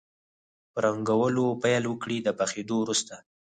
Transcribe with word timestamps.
په 0.71 0.79
رنګولو 0.85 1.45
پیل 1.63 1.83
وکړئ 1.87 2.17
د 2.23 2.27
پخېدو 2.39 2.75
وروسته. 2.79 3.15